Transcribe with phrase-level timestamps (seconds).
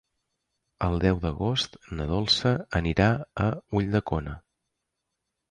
[0.85, 3.11] El deu d'agost na Dolça anirà
[3.45, 3.47] a
[3.83, 4.37] Ulldecona.